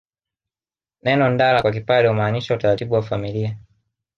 [1.03, 3.57] Neno ndala kwa Kipare humaanisha utaratibu wa familia